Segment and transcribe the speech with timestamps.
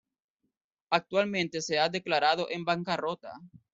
[0.89, 3.33] Actualmente se ha declarado en bancarrota.